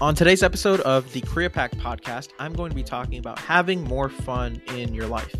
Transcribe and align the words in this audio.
On 0.00 0.12
today's 0.12 0.42
episode 0.42 0.80
of 0.80 1.10
the 1.12 1.20
CreaPact 1.20 1.76
podcast, 1.76 2.30
I'm 2.40 2.52
going 2.52 2.70
to 2.70 2.74
be 2.74 2.82
talking 2.82 3.18
about 3.18 3.38
having 3.38 3.84
more 3.84 4.08
fun 4.08 4.60
in 4.74 4.92
your 4.92 5.06
life. 5.06 5.32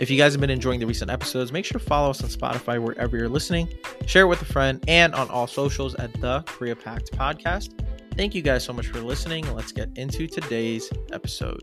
If 0.00 0.08
you 0.08 0.16
guys 0.16 0.32
have 0.32 0.40
been 0.40 0.48
enjoying 0.48 0.80
the 0.80 0.86
recent 0.86 1.10
episodes, 1.10 1.52
make 1.52 1.66
sure 1.66 1.78
to 1.78 1.84
follow 1.84 2.08
us 2.10 2.22
on 2.22 2.30
Spotify 2.30 2.82
wherever 2.82 3.16
you're 3.16 3.28
listening, 3.28 3.68
share 4.06 4.22
it 4.22 4.28
with 4.28 4.40
a 4.40 4.46
friend, 4.46 4.82
and 4.88 5.14
on 5.14 5.28
all 5.28 5.46
socials 5.46 5.94
at 5.96 6.12
the 6.14 6.42
CreaPact 6.44 7.10
podcast. 7.10 7.78
Thank 8.16 8.34
you 8.34 8.40
guys 8.40 8.64
so 8.64 8.72
much 8.72 8.86
for 8.86 9.00
listening. 9.00 9.52
Let's 9.54 9.70
get 9.70 9.90
into 9.96 10.26
today's 10.26 10.90
episode. 11.12 11.62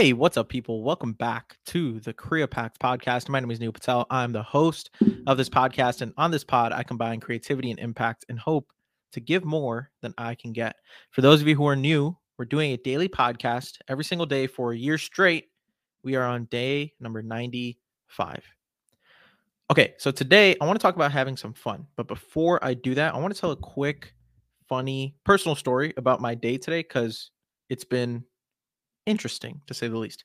Hey, 0.00 0.14
what's 0.14 0.38
up, 0.38 0.48
people? 0.48 0.82
Welcome 0.82 1.12
back 1.12 1.58
to 1.66 2.00
the 2.00 2.14
CreaPact 2.14 2.78
podcast. 2.82 3.28
My 3.28 3.38
name 3.38 3.50
is 3.50 3.60
Neel 3.60 3.70
Patel. 3.70 4.06
I'm 4.08 4.32
the 4.32 4.42
host 4.42 4.88
of 5.26 5.36
this 5.36 5.50
podcast. 5.50 6.00
And 6.00 6.14
on 6.16 6.30
this 6.30 6.42
pod, 6.42 6.72
I 6.72 6.82
combine 6.82 7.20
creativity 7.20 7.70
and 7.70 7.78
impact 7.78 8.24
and 8.30 8.38
hope 8.38 8.72
to 9.12 9.20
give 9.20 9.44
more 9.44 9.90
than 10.00 10.14
I 10.16 10.36
can 10.36 10.54
get. 10.54 10.76
For 11.10 11.20
those 11.20 11.42
of 11.42 11.48
you 11.48 11.54
who 11.54 11.66
are 11.66 11.76
new, 11.76 12.16
we're 12.38 12.46
doing 12.46 12.72
a 12.72 12.78
daily 12.78 13.10
podcast 13.10 13.76
every 13.88 14.04
single 14.04 14.24
day 14.24 14.46
for 14.46 14.72
a 14.72 14.76
year 14.78 14.96
straight. 14.96 15.48
We 16.02 16.16
are 16.16 16.24
on 16.24 16.46
day 16.46 16.94
number 16.98 17.22
95. 17.22 18.42
Okay, 19.70 19.92
so 19.98 20.10
today 20.10 20.56
I 20.62 20.64
want 20.64 20.80
to 20.80 20.82
talk 20.82 20.96
about 20.96 21.12
having 21.12 21.36
some 21.36 21.52
fun. 21.52 21.86
But 21.96 22.08
before 22.08 22.58
I 22.64 22.72
do 22.72 22.94
that, 22.94 23.14
I 23.14 23.18
want 23.18 23.34
to 23.34 23.38
tell 23.38 23.50
a 23.50 23.56
quick, 23.56 24.14
funny, 24.66 25.14
personal 25.26 25.56
story 25.56 25.92
about 25.98 26.22
my 26.22 26.34
day 26.34 26.56
today 26.56 26.80
because 26.80 27.32
it's 27.68 27.84
been 27.84 28.24
interesting 29.06 29.60
to 29.66 29.74
say 29.74 29.88
the 29.88 29.98
least. 29.98 30.24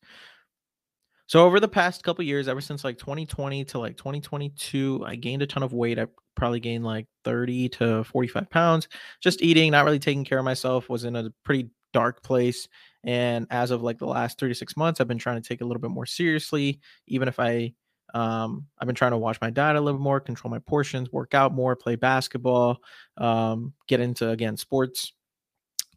So 1.27 1.44
over 1.44 1.60
the 1.60 1.68
past 1.68 2.04
couple 2.04 2.24
years, 2.24 2.48
ever 2.48 2.62
since 2.62 2.84
like 2.84 2.98
2020 2.99 3.66
to 3.66 3.80
like 3.80 3.98
2022, 3.98 5.04
I 5.05 5.16
gained 5.16 5.41
a 5.41 5.48
ton 5.48 5.63
of 5.63 5.74
weight. 5.74 5.98
I 5.98 6.05
probably 6.36 6.60
gained 6.60 6.84
like 6.84 7.08
30 7.24 7.70
to 7.70 8.04
45 8.04 8.49
pounds. 8.49 8.88
Just 9.22 9.41
eating, 9.41 9.72
not 9.72 9.86
really 9.86 9.99
taking 9.99 10.24
care 10.24 10.38
of 10.38 10.46
myself, 10.46 10.88
was 10.88 11.04
in 11.04 11.16
a 11.16 11.32
pretty 11.44 11.70
dark 11.94 12.22
place. 12.22 12.68
And 13.04 13.48
as 13.49 13.72
of 13.72 13.82
like 13.82 13.98
the 13.98 14.05
last 14.05 14.38
three 14.38 14.49
to 14.49 14.55
six 14.55 14.77
months, 14.77 15.02
I've 15.02 15.08
been 15.08 15.18
trying 15.18 15.42
to 15.42 15.48
take 15.48 15.62
a 15.62 15.66
little 15.66 15.82
bit 15.82 15.92
more 15.92 16.05
seriously. 16.05 16.80
Even 17.08 17.27
if 17.27 17.40
I, 17.40 17.74
um, 18.14 18.68
I've 18.80 18.86
been 18.86 18.96
trying 18.96 19.12
to 19.12 19.18
watch 19.18 19.40
my 19.42 19.49
diet 19.49 19.77
a 19.77 19.82
little 19.82 19.99
more, 19.99 20.20
control 20.20 20.52
my 20.52 20.60
portions, 20.60 21.12
work 21.12 21.34
out 21.34 21.54
more, 21.54 21.76
play 21.76 21.96
basketball, 21.96 22.82
um, 23.18 23.74
get 23.88 23.99
into 23.99 24.30
again 24.30 24.58
sports, 24.58 25.14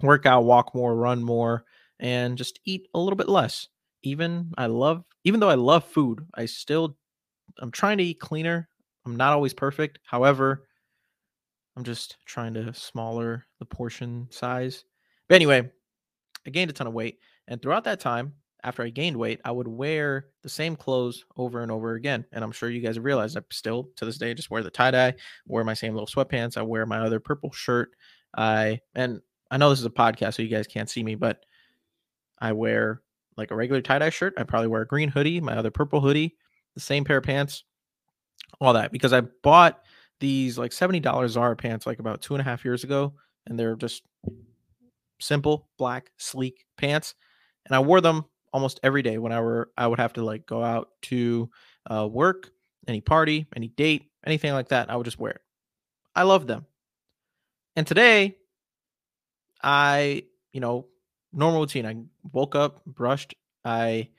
work 0.00 0.24
out, 0.24 0.44
walk 0.44 0.74
more, 0.74 0.96
run 0.96 1.22
more 1.22 1.64
and 2.00 2.38
just 2.38 2.60
eat 2.64 2.88
a 2.94 2.98
little 2.98 3.16
bit 3.16 3.28
less. 3.28 3.68
Even 4.02 4.52
I 4.56 4.66
love, 4.66 5.04
even 5.24 5.40
though 5.40 5.50
I 5.50 5.54
love 5.54 5.84
food, 5.84 6.26
I 6.34 6.46
still, 6.46 6.96
I'm 7.58 7.70
trying 7.70 7.98
to 7.98 8.04
eat 8.04 8.20
cleaner. 8.20 8.68
I'm 9.04 9.16
not 9.16 9.32
always 9.32 9.54
perfect. 9.54 9.98
However, 10.04 10.66
I'm 11.76 11.84
just 11.84 12.16
trying 12.26 12.54
to 12.54 12.72
smaller 12.74 13.46
the 13.58 13.64
portion 13.64 14.28
size. 14.30 14.84
But 15.28 15.36
anyway, 15.36 15.70
I 16.46 16.50
gained 16.50 16.70
a 16.70 16.74
ton 16.74 16.86
of 16.86 16.92
weight. 16.92 17.18
And 17.46 17.60
throughout 17.60 17.84
that 17.84 18.00
time, 18.00 18.34
after 18.64 18.82
I 18.82 18.90
gained 18.90 19.16
weight, 19.16 19.40
I 19.44 19.50
would 19.50 19.68
wear 19.68 20.26
the 20.42 20.48
same 20.48 20.74
clothes 20.76 21.24
over 21.36 21.62
and 21.62 21.70
over 21.70 21.94
again. 21.94 22.24
And 22.32 22.42
I'm 22.42 22.52
sure 22.52 22.70
you 22.70 22.80
guys 22.80 22.98
realized 22.98 23.36
I 23.36 23.42
still 23.50 23.90
to 23.96 24.04
this 24.04 24.18
day 24.18 24.34
just 24.34 24.50
wear 24.50 24.62
the 24.62 24.70
tie 24.70 24.90
dye, 24.90 25.14
wear 25.46 25.64
my 25.64 25.74
same 25.74 25.94
little 25.94 26.08
sweatpants. 26.08 26.56
I 26.56 26.62
wear 26.62 26.84
my 26.84 26.98
other 26.98 27.20
purple 27.20 27.52
shirt. 27.52 27.90
I 28.36 28.80
and 28.94 29.20
I 29.50 29.56
know 29.56 29.70
this 29.70 29.78
is 29.78 29.84
a 29.86 29.90
podcast, 29.90 30.34
so 30.34 30.42
you 30.42 30.48
guys 30.48 30.66
can't 30.66 30.90
see 30.90 31.02
me, 31.02 31.14
but 31.14 31.44
I 32.40 32.52
wear 32.52 33.02
like 33.36 33.50
a 33.50 33.56
regular 33.56 33.80
tie 33.80 33.98
dye 33.98 34.10
shirt. 34.10 34.34
I 34.36 34.42
probably 34.42 34.68
wear 34.68 34.82
a 34.82 34.86
green 34.86 35.08
hoodie, 35.08 35.40
my 35.40 35.56
other 35.56 35.70
purple 35.70 36.00
hoodie, 36.00 36.36
the 36.74 36.80
same 36.80 37.04
pair 37.04 37.18
of 37.18 37.24
pants, 37.24 37.64
all 38.60 38.72
that 38.72 38.92
because 38.92 39.12
I 39.12 39.20
bought 39.20 39.82
these 40.20 40.58
like 40.58 40.72
$70 40.72 41.28
Zara 41.28 41.56
pants 41.56 41.86
like 41.86 41.98
about 41.98 42.22
two 42.22 42.34
and 42.34 42.40
a 42.40 42.44
half 42.44 42.64
years 42.64 42.84
ago. 42.84 43.14
And 43.46 43.58
they're 43.58 43.76
just 43.76 44.02
simple, 45.20 45.68
black, 45.78 46.10
sleek 46.16 46.66
pants. 46.76 47.14
And 47.66 47.74
I 47.74 47.80
wore 47.80 48.00
them 48.00 48.24
almost 48.52 48.80
every 48.82 49.02
day 49.02 49.18
whenever 49.18 49.70
I 49.76 49.86
would 49.86 49.98
have 49.98 50.14
to 50.14 50.24
like 50.24 50.46
go 50.46 50.62
out 50.62 50.90
to 51.02 51.50
uh, 51.90 52.08
work, 52.10 52.50
any 52.86 53.00
party, 53.00 53.46
any 53.54 53.68
date, 53.68 54.10
anything 54.26 54.52
like 54.52 54.68
that. 54.68 54.90
I 54.90 54.96
would 54.96 55.04
just 55.04 55.18
wear 55.18 55.32
it. 55.32 55.40
I 56.14 56.22
love 56.22 56.46
them. 56.46 56.66
And 57.76 57.86
today, 57.86 58.36
I, 59.62 60.24
you 60.52 60.60
know, 60.60 60.86
normal 61.32 61.60
routine. 61.60 61.86
I 61.86 61.96
woke 62.32 62.54
up, 62.54 62.84
brushed, 62.84 63.34
I 63.64 64.10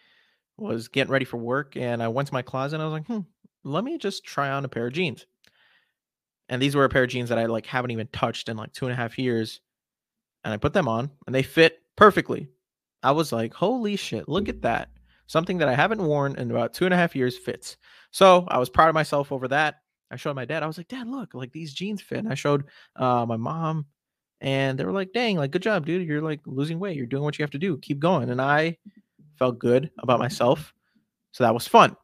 was 0.58 0.88
getting 0.88 1.12
ready 1.12 1.26
for 1.26 1.38
work, 1.38 1.76
and 1.76 2.04
I 2.04 2.08
went 2.10 2.28
to 2.28 2.34
my 2.34 2.42
closet 2.42 2.76
and 2.76 2.84
I 2.84 2.86
was 2.86 2.94
like, 2.94 3.08
hmm, 3.08 3.20
let 3.64 3.84
me 3.84 3.98
just 3.98 4.24
try 4.24 4.50
on 4.50 4.66
a 4.66 4.70
pair 4.70 4.88
of 4.88 4.94
jeans. 4.94 5.26
And 6.50 6.62
these 6.62 6.76
were 6.76 6.86
a 6.86 6.90
pair 6.90 7.04
of 7.04 7.10
jeans 7.10 7.30
that 7.30 7.38
I 7.38 7.46
like 7.46 7.66
haven't 7.66 7.92
even 7.92 8.08
touched 8.12 8.50
in 8.50 8.58
like 8.58 8.74
two 8.74 8.86
and 8.86 8.94
a 8.94 8.96
half 8.96 9.20
years. 9.20 9.62
And 10.44 10.54
I 10.54 10.58
put 10.58 10.74
them 10.74 10.88
on 10.88 11.12
and 11.26 11.36
they 11.36 11.44
fit 11.44 11.80
perfectly. 11.96 12.50
I 13.04 13.12
was 13.12 13.32
like, 13.32 13.54
holy 13.54 13.96
shit, 13.96 14.28
look 14.28 14.50
at 14.50 14.64
that. 14.64 14.90
Something 15.28 15.60
that 15.60 15.70
I 15.70 15.76
haven't 15.76 16.04
worn 16.04 16.36
in 16.38 16.50
about 16.50 16.74
two 16.74 16.86
and 16.86 16.94
a 16.94 16.98
half 16.98 17.16
years 17.16 17.38
fits. 17.38 17.78
So 18.12 18.46
I 18.48 18.58
was 18.58 18.70
proud 18.70 18.90
of 18.90 18.96
myself 18.96 19.32
over 19.32 19.48
that. 19.50 19.76
I 20.12 20.16
showed 20.16 20.36
my 20.36 20.46
dad. 20.46 20.64
I 20.64 20.68
was 20.68 20.78
like, 20.78 20.88
Dad, 20.88 21.08
look, 21.08 21.36
like 21.36 21.52
these 21.52 21.74
jeans 21.74 22.02
fit. 22.02 22.18
And 22.18 22.32
I 22.32 22.34
showed 22.34 22.64
uh, 22.96 23.28
my 23.28 23.38
mom 23.38 23.86
and 24.42 24.78
they 24.78 24.86
were 24.86 24.92
like, 24.92 25.14
"Dang, 25.14 25.38
like 25.38 25.52
good 25.52 25.62
job, 25.62 25.86
dude. 25.86 26.08
You're 26.08 26.22
like 26.22 26.42
losing 26.46 26.80
weight. 26.80 26.96
You're 26.98 27.06
doing 27.06 27.24
what 27.24 27.38
you 27.38 27.44
have 27.44 27.52
to 27.52 27.58
do. 27.58 27.78
Keep 27.78 28.00
going." 28.00 28.30
And 28.30 28.42
I 28.42 28.78
felt 29.38 29.60
good 29.60 29.90
about 30.00 30.20
myself, 30.20 30.74
so 31.32 31.44
that 31.44 31.54
was 31.54 31.68
fun. 31.68 31.96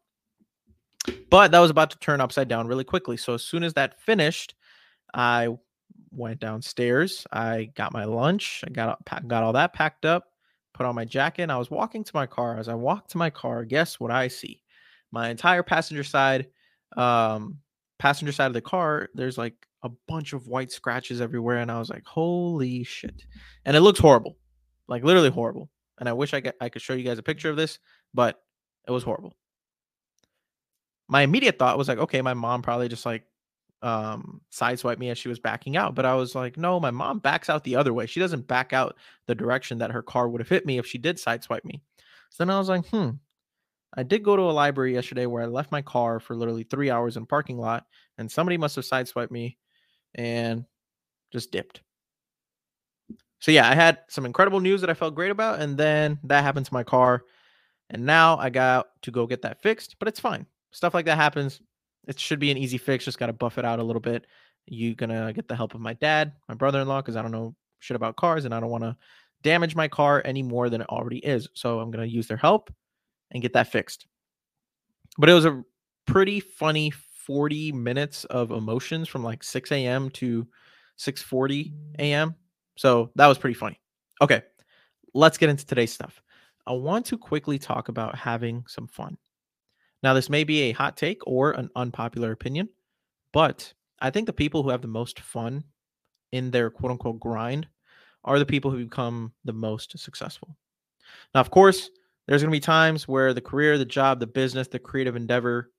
But 1.29 1.51
that 1.51 1.59
was 1.59 1.71
about 1.71 1.91
to 1.91 1.99
turn 1.99 2.21
upside 2.21 2.47
down 2.47 2.67
really 2.67 2.83
quickly. 2.83 3.17
So 3.17 3.33
as 3.33 3.43
soon 3.43 3.63
as 3.63 3.73
that 3.73 3.99
finished, 4.01 4.55
I 5.13 5.49
went 6.11 6.39
downstairs. 6.39 7.25
I 7.31 7.71
got 7.75 7.93
my 7.93 8.05
lunch. 8.05 8.63
I 8.65 8.71
got 8.71 8.99
got 9.27 9.43
all 9.43 9.53
that 9.53 9.73
packed 9.73 10.05
up. 10.05 10.31
Put 10.73 10.85
on 10.85 10.95
my 10.95 11.05
jacket. 11.05 11.43
And 11.43 11.51
I 11.51 11.57
was 11.57 11.71
walking 11.71 12.03
to 12.03 12.11
my 12.13 12.25
car. 12.25 12.57
As 12.57 12.67
I 12.67 12.73
walked 12.73 13.11
to 13.11 13.17
my 13.17 13.29
car, 13.29 13.63
guess 13.65 13.99
what 13.99 14.11
I 14.11 14.27
see? 14.27 14.61
My 15.11 15.29
entire 15.29 15.63
passenger 15.63 16.03
side, 16.03 16.47
um, 16.97 17.59
passenger 17.99 18.31
side 18.31 18.47
of 18.47 18.53
the 18.53 18.61
car. 18.61 19.09
There's 19.13 19.37
like 19.37 19.55
a 19.85 19.89
bunch 20.07 20.33
of 20.33 20.47
white 20.47 20.71
scratches 20.71 21.21
everywhere 21.21 21.57
and 21.57 21.71
I 21.71 21.79
was 21.79 21.89
like, 21.89 22.05
"Holy 22.05 22.83
shit." 22.83 23.23
And 23.65 23.77
it 23.77 23.81
looks 23.81 23.99
horrible. 23.99 24.37
Like 24.87 25.03
literally 25.03 25.29
horrible. 25.29 25.69
And 25.99 26.09
I 26.09 26.13
wish 26.13 26.33
I 26.33 26.41
could 26.41 26.53
I 26.59 26.69
could 26.69 26.81
show 26.81 26.93
you 26.93 27.03
guys 27.03 27.19
a 27.19 27.23
picture 27.23 27.49
of 27.49 27.55
this, 27.55 27.79
but 28.13 28.41
it 28.87 28.91
was 28.91 29.03
horrible. 29.03 29.33
My 31.07 31.21
immediate 31.21 31.59
thought 31.59 31.77
was 31.77 31.87
like, 31.87 31.99
"Okay, 31.99 32.21
my 32.21 32.33
mom 32.33 32.63
probably 32.63 32.89
just 32.89 33.05
like 33.05 33.25
um 33.81 34.41
sideswiped 34.51 34.97
me 34.97 35.09
as 35.11 35.17
she 35.19 35.29
was 35.29 35.39
backing 35.39 35.77
out." 35.77 35.93
But 35.95 36.05
I 36.05 36.15
was 36.15 36.33
like, 36.33 36.57
"No, 36.57 36.79
my 36.79 36.91
mom 36.91 37.19
backs 37.19 37.49
out 37.49 37.63
the 37.63 37.75
other 37.75 37.93
way. 37.93 38.07
She 38.07 38.19
doesn't 38.19 38.47
back 38.47 38.73
out 38.73 38.97
the 39.27 39.35
direction 39.35 39.77
that 39.79 39.91
her 39.91 40.01
car 40.01 40.27
would 40.27 40.41
have 40.41 40.49
hit 40.49 40.65
me 40.65 40.79
if 40.79 40.87
she 40.87 40.97
did 40.97 41.17
sideswipe 41.17 41.63
me." 41.63 41.81
So 42.31 42.43
then 42.43 42.49
I 42.49 42.57
was 42.59 42.69
like, 42.69 42.87
"Hmm, 42.87 43.11
I 43.95 44.03
did 44.03 44.23
go 44.23 44.35
to 44.35 44.43
a 44.43 44.51
library 44.51 44.93
yesterday 44.93 45.25
where 45.27 45.43
I 45.43 45.47
left 45.47 45.71
my 45.71 45.81
car 45.81 46.19
for 46.19 46.35
literally 46.35 46.63
three 46.63 46.89
hours 46.89 47.17
in 47.17 47.23
a 47.23 47.27
parking 47.27 47.57
lot, 47.59 47.85
and 48.17 48.31
somebody 48.31 48.57
must 48.57 48.75
have 48.77 48.85
sideswiped 48.85 49.31
me 49.31 49.57
and 50.15 50.65
just 51.31 51.51
dipped. 51.51 51.81
So 53.39 53.51
yeah, 53.51 53.69
I 53.69 53.75
had 53.75 53.99
some 54.07 54.25
incredible 54.25 54.59
news 54.59 54.81
that 54.81 54.89
I 54.89 54.95
felt 54.95 55.13
great 55.13 55.29
about, 55.29 55.59
and 55.59 55.77
then 55.77 56.17
that 56.23 56.43
happened 56.43 56.65
to 56.65 56.73
my 56.73 56.83
car, 56.83 57.23
and 57.91 58.05
now 58.05 58.37
I 58.37 58.49
got 58.49 58.87
to 59.03 59.11
go 59.11 59.27
get 59.27 59.43
that 59.43 59.61
fixed. 59.61 59.97
But 59.99 60.07
it's 60.07 60.19
fine. 60.19 60.47
Stuff 60.71 60.93
like 60.93 61.05
that 61.05 61.17
happens. 61.17 61.61
It 62.07 62.19
should 62.19 62.39
be 62.39 62.49
an 62.49 62.57
easy 62.57 62.77
fix. 62.77 63.05
Just 63.05 63.19
got 63.19 63.27
to 63.27 63.33
buff 63.33 63.57
it 63.57 63.65
out 63.65 63.79
a 63.79 63.83
little 63.83 63.99
bit. 63.99 64.25
You 64.67 64.95
gonna 64.95 65.31
get 65.31 65.47
the 65.47 65.55
help 65.55 65.75
of 65.75 65.81
my 65.81 65.93
dad, 65.93 66.31
my 66.49 66.55
brother-in-law, 66.55 67.01
because 67.01 67.15
I 67.15 67.21
don't 67.21 67.31
know 67.31 67.55
shit 67.79 67.95
about 67.95 68.15
cars, 68.15 68.45
and 68.45 68.53
I 68.53 68.59
don't 68.59 68.71
want 68.71 68.83
to 68.83 68.97
damage 69.43 69.75
my 69.75 69.87
car 69.87 70.23
any 70.25 70.41
more 70.41 70.69
than 70.69 70.81
it 70.81 70.89
already 70.89 71.19
is. 71.19 71.47
So 71.53 71.79
I'm 71.79 71.91
gonna 71.91 72.05
use 72.05 72.27
their 72.27 72.37
help 72.37 72.73
and 73.29 73.43
get 73.43 73.53
that 73.53 73.71
fixed. 73.71 74.07
But 75.19 75.29
it 75.29 75.33
was 75.33 75.45
a 75.45 75.63
pretty 76.07 76.39
funny 76.39 76.91
40 77.25 77.71
minutes 77.71 78.25
of 78.25 78.51
emotions 78.51 79.07
from 79.07 79.23
like 79.23 79.43
6 79.43 79.71
a.m. 79.71 80.09
to 80.11 80.47
6:40 80.97 81.73
a.m. 81.99 82.35
So 82.77 83.11
that 83.15 83.27
was 83.27 83.37
pretty 83.37 83.55
funny. 83.55 83.79
Okay, 84.21 84.43
let's 85.13 85.37
get 85.37 85.49
into 85.49 85.65
today's 85.65 85.93
stuff. 85.93 86.21
I 86.67 86.73
want 86.73 87.05
to 87.07 87.17
quickly 87.17 87.59
talk 87.59 87.89
about 87.89 88.15
having 88.15 88.63
some 88.67 88.87
fun. 88.87 89.17
Now, 90.03 90.13
this 90.13 90.29
may 90.29 90.43
be 90.43 90.61
a 90.61 90.71
hot 90.71 90.97
take 90.97 91.19
or 91.25 91.51
an 91.51 91.69
unpopular 91.75 92.31
opinion, 92.31 92.69
but 93.33 93.73
I 93.99 94.09
think 94.09 94.25
the 94.25 94.33
people 94.33 94.61
who 94.63 94.69
have 94.69 94.81
the 94.81 94.87
most 94.87 95.19
fun 95.19 95.63
in 96.31 96.51
their 96.51 96.69
quote 96.69 96.91
unquote 96.91 97.19
grind 97.19 97.67
are 98.23 98.39
the 98.39 98.45
people 98.45 98.71
who 98.71 98.83
become 98.83 99.31
the 99.45 99.53
most 99.53 99.97
successful. 99.97 100.55
Now, 101.33 101.41
of 101.41 101.51
course, 101.51 101.89
there's 102.27 102.41
going 102.41 102.51
to 102.51 102.55
be 102.55 102.59
times 102.59 103.07
where 103.07 103.33
the 103.33 103.41
career, 103.41 103.77
the 103.77 103.85
job, 103.85 104.19
the 104.19 104.27
business, 104.27 104.67
the 104.67 104.79
creative 104.79 105.15
endeavor 105.15 105.71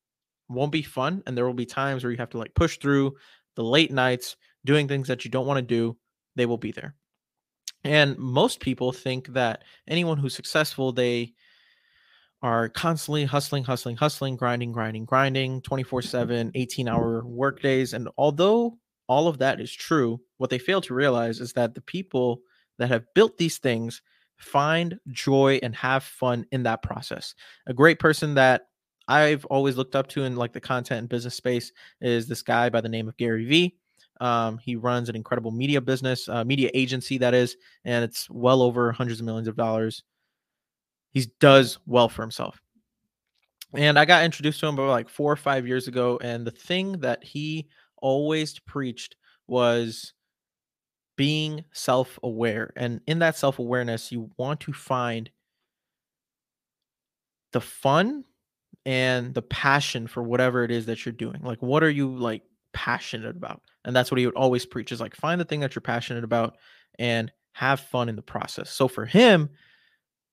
won't 0.48 0.72
be 0.72 0.82
fun 0.82 1.22
and 1.26 1.36
there 1.36 1.46
will 1.46 1.54
be 1.54 1.66
times 1.66 2.02
where 2.02 2.10
you 2.10 2.18
have 2.18 2.30
to 2.30 2.38
like 2.38 2.54
push 2.54 2.78
through 2.78 3.14
the 3.56 3.64
late 3.64 3.92
nights 3.92 4.36
doing 4.64 4.88
things 4.88 5.08
that 5.08 5.24
you 5.24 5.30
don't 5.30 5.46
want 5.46 5.58
to 5.58 5.62
do 5.62 5.96
they 6.36 6.46
will 6.46 6.58
be 6.58 6.72
there 6.72 6.94
and 7.84 8.18
most 8.18 8.60
people 8.60 8.92
think 8.92 9.28
that 9.28 9.62
anyone 9.86 10.18
who's 10.18 10.34
successful 10.34 10.92
they 10.92 11.32
are 12.42 12.68
constantly 12.68 13.24
hustling, 13.24 13.64
hustling, 13.64 13.96
hustling, 13.96 14.36
grinding, 14.36 14.72
grinding, 14.72 15.04
grinding, 15.04 15.62
24 15.62 16.02
7, 16.02 16.50
18 16.54 16.88
hour 16.88 17.24
work 17.24 17.60
days. 17.60 17.94
And 17.94 18.08
although 18.18 18.78
all 19.08 19.28
of 19.28 19.38
that 19.38 19.60
is 19.60 19.72
true, 19.72 20.20
what 20.38 20.50
they 20.50 20.58
fail 20.58 20.80
to 20.82 20.94
realize 20.94 21.40
is 21.40 21.52
that 21.54 21.74
the 21.74 21.80
people 21.80 22.40
that 22.78 22.88
have 22.88 23.04
built 23.14 23.38
these 23.38 23.58
things 23.58 24.02
find 24.36 24.98
joy 25.08 25.58
and 25.62 25.74
have 25.74 26.04
fun 26.04 26.44
in 26.52 26.62
that 26.64 26.82
process. 26.82 27.34
A 27.66 27.72
great 27.72 27.98
person 27.98 28.34
that 28.34 28.68
I've 29.08 29.44
always 29.46 29.76
looked 29.76 29.94
up 29.94 30.08
to 30.08 30.24
in 30.24 30.36
like 30.36 30.52
the 30.52 30.60
content 30.60 31.00
and 31.00 31.08
business 31.08 31.34
space 31.34 31.72
is 32.00 32.26
this 32.26 32.42
guy 32.42 32.68
by 32.68 32.80
the 32.80 32.88
name 32.88 33.08
of 33.08 33.16
Gary 33.16 33.44
Vee. 33.44 33.76
Um, 34.20 34.58
he 34.58 34.76
runs 34.76 35.08
an 35.08 35.16
incredible 35.16 35.50
media 35.50 35.80
business, 35.80 36.28
uh, 36.28 36.44
media 36.44 36.70
agency 36.74 37.18
that 37.18 37.34
is, 37.34 37.56
and 37.84 38.02
it's 38.02 38.28
well 38.30 38.62
over 38.62 38.90
hundreds 38.90 39.20
of 39.20 39.26
millions 39.26 39.48
of 39.48 39.56
dollars. 39.56 40.02
He 41.12 41.30
does 41.40 41.78
well 41.86 42.08
for 42.08 42.22
himself. 42.22 42.60
And 43.74 43.98
I 43.98 44.04
got 44.04 44.24
introduced 44.24 44.60
to 44.60 44.66
him 44.66 44.74
about 44.74 44.88
like 44.88 45.08
four 45.08 45.30
or 45.30 45.36
five 45.36 45.66
years 45.66 45.86
ago. 45.86 46.18
And 46.22 46.46
the 46.46 46.50
thing 46.50 46.92
that 47.00 47.22
he 47.22 47.68
always 47.98 48.58
preached 48.60 49.16
was 49.46 50.14
being 51.16 51.64
self 51.72 52.18
aware. 52.22 52.72
And 52.76 53.00
in 53.06 53.18
that 53.20 53.36
self 53.36 53.58
awareness, 53.58 54.12
you 54.12 54.30
want 54.36 54.60
to 54.60 54.72
find 54.72 55.30
the 57.52 57.60
fun 57.60 58.24
and 58.86 59.34
the 59.34 59.42
passion 59.42 60.06
for 60.06 60.22
whatever 60.22 60.62
it 60.62 60.70
is 60.70 60.86
that 60.86 61.04
you're 61.04 61.12
doing. 61.12 61.40
Like, 61.42 61.60
what 61.60 61.82
are 61.82 61.90
you 61.90 62.16
like 62.16 62.42
passionate 62.72 63.36
about? 63.36 63.60
And 63.84 63.94
that's 63.94 64.12
what 64.12 64.18
he 64.18 64.26
would 64.26 64.36
always 64.36 64.64
preach 64.64 64.92
is 64.92 65.00
like, 65.00 65.16
find 65.16 65.40
the 65.40 65.44
thing 65.44 65.58
that 65.60 65.74
you're 65.74 65.82
passionate 65.82 66.22
about 66.22 66.56
and 66.98 67.32
have 67.52 67.80
fun 67.80 68.08
in 68.08 68.14
the 68.14 68.22
process. 68.22 68.70
So 68.70 68.86
for 68.86 69.04
him, 69.04 69.50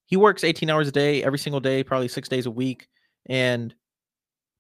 he 0.06 0.18
works 0.18 0.44
18 0.44 0.70
hours 0.70 0.88
a 0.88 0.92
day, 0.92 1.24
every 1.24 1.40
single 1.40 1.62
day, 1.62 1.84
probably 1.84 2.08
six 2.08 2.30
days 2.30 2.46
a 2.46 2.52
week. 2.52 2.88
And 3.26 3.74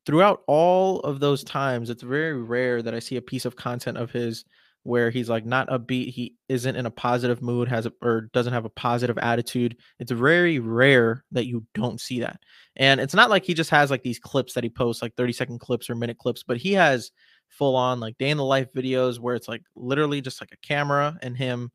throughout 0.07 0.41
all 0.47 0.99
of 1.01 1.19
those 1.19 1.43
times, 1.43 1.91
it's 1.91 2.01
very 2.01 2.41
rare 2.41 2.81
that 2.81 2.95
I 2.95 2.99
see 2.99 3.17
a 3.17 3.21
piece 3.21 3.45
of 3.45 3.55
content 3.55 3.99
of 3.99 4.09
his 4.09 4.43
where 4.83 5.09
he's 5.09 5.29
like 5.29 5.45
not 5.45 5.69
upbeat, 5.69 6.09
he 6.09 6.35
isn't 6.49 6.75
in 6.75 6.85
a 6.85 6.91
positive 6.91 7.41
mood, 7.41 7.69
has 7.69 7.85
a, 7.85 7.93
or 8.01 8.29
doesn't 8.33 8.53
have 8.53 8.65
a 8.65 8.69
positive 8.69 9.17
attitude. 9.17 9.77
It's 9.99 10.11
very 10.11 10.59
rare 10.59 11.23
that 11.31 11.45
you 11.45 11.65
don't 11.73 11.99
see 11.99 12.19
that. 12.19 12.39
And 12.75 12.99
it's 12.99 13.13
not 13.13 13.29
like 13.29 13.45
he 13.45 13.53
just 13.53 13.69
has 13.69 13.89
like 13.89 14.03
these 14.03 14.19
clips 14.19 14.53
that 14.53 14.63
he 14.63 14.69
posts, 14.69 15.01
like 15.01 15.15
30 15.15 15.33
second 15.33 15.59
clips 15.59 15.89
or 15.89 15.95
minute 15.95 16.17
clips, 16.17 16.43
but 16.43 16.57
he 16.57 16.73
has 16.73 17.11
full 17.47 17.75
on 17.75 17.99
like 17.99 18.17
day 18.17 18.29
in 18.29 18.37
the 18.37 18.43
life 18.43 18.67
videos 18.73 19.19
where 19.19 19.35
it's 19.35 19.47
like 19.47 19.63
literally 19.75 20.21
just 20.21 20.41
like 20.41 20.51
a 20.51 20.67
camera 20.67 21.17
and 21.21 21.37
him 21.37 21.71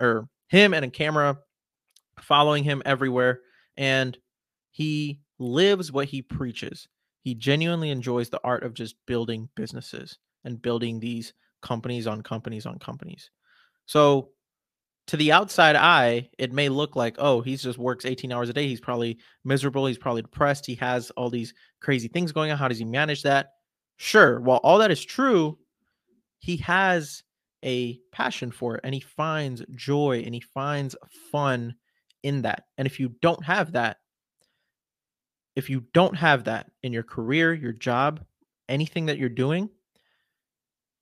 or 0.00 0.28
him 0.48 0.74
and 0.74 0.84
a 0.84 0.90
camera 0.90 1.38
following 2.20 2.64
him 2.64 2.82
everywhere. 2.84 3.40
And 3.76 4.18
he 4.72 5.20
lives 5.38 5.92
what 5.92 6.08
he 6.08 6.22
preaches. 6.22 6.88
He 7.22 7.34
genuinely 7.34 7.90
enjoys 7.90 8.30
the 8.30 8.40
art 8.42 8.64
of 8.64 8.74
just 8.74 8.96
building 9.06 9.48
businesses 9.54 10.18
and 10.44 10.60
building 10.60 10.98
these 10.98 11.34
companies 11.62 12.06
on 12.06 12.22
companies 12.22 12.66
on 12.66 12.78
companies. 12.78 13.30
So 13.86 14.30
to 15.08 15.16
the 15.16 15.32
outside 15.32 15.74
eye, 15.74 16.28
it 16.38 16.52
may 16.52 16.68
look 16.68 16.94
like, 16.94 17.16
oh, 17.18 17.40
he's 17.40 17.62
just 17.62 17.78
works 17.78 18.04
18 18.04 18.30
hours 18.30 18.50
a 18.50 18.52
day. 18.52 18.68
He's 18.68 18.80
probably 18.80 19.18
miserable. 19.44 19.86
He's 19.86 19.98
probably 19.98 20.22
depressed. 20.22 20.66
He 20.66 20.74
has 20.76 21.10
all 21.12 21.30
these 21.30 21.54
crazy 21.80 22.08
things 22.08 22.30
going 22.30 22.50
on. 22.50 22.58
How 22.58 22.68
does 22.68 22.78
he 22.78 22.84
manage 22.84 23.22
that? 23.22 23.52
Sure. 23.96 24.40
While 24.40 24.58
all 24.58 24.78
that 24.78 24.90
is 24.90 25.04
true, 25.04 25.58
he 26.40 26.58
has 26.58 27.22
a 27.64 27.98
passion 28.12 28.50
for 28.50 28.76
it 28.76 28.82
and 28.84 28.94
he 28.94 29.00
finds 29.00 29.64
joy 29.74 30.22
and 30.24 30.34
he 30.34 30.40
finds 30.40 30.94
fun 31.32 31.74
in 32.22 32.42
that. 32.42 32.64
And 32.76 32.86
if 32.86 33.00
you 33.00 33.14
don't 33.22 33.44
have 33.44 33.72
that, 33.72 33.96
if 35.56 35.68
you 35.70 35.84
don't 35.92 36.16
have 36.16 36.44
that 36.44 36.70
in 36.82 36.92
your 36.92 37.02
career, 37.02 37.52
your 37.54 37.72
job, 37.72 38.24
anything 38.68 39.06
that 39.06 39.18
you're 39.18 39.28
doing, 39.28 39.70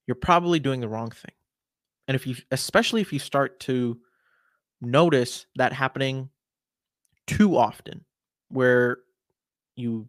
you're 0.07 0.15
probably 0.15 0.59
doing 0.59 0.81
the 0.81 0.89
wrong 0.89 1.11
thing. 1.11 1.35
And 2.09 2.15
if 2.15 2.27
you, 2.27 2.37
especially 2.51 3.01
if 3.01 3.13
you 3.13 3.19
start 3.19 3.61
to 3.61 3.99
notice 4.81 5.47
that 5.57 5.73
happening 5.73 6.31
too 7.27 7.57
often, 7.57 8.05
where 8.49 8.99
you 9.75 10.09